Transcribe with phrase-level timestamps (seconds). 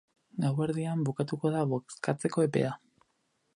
[0.45, 2.75] Gauerdian bukatuko da bozkatzeko epea.